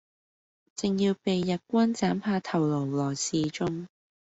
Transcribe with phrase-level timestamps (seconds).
[0.75, 3.85] 正要被日軍砍下頭顱來示衆，